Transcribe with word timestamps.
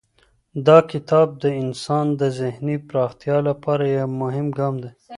دا 0.67 0.77
کتاب 0.91 1.27
د 1.43 1.45
انسان 1.63 2.05
د 2.21 2.21
ذهني 2.39 2.75
پراختیا 2.87 3.37
لپاره 3.49 3.83
یو 3.97 4.07
مهم 4.21 4.47
ګام 4.57 4.75
دی. 4.83 4.91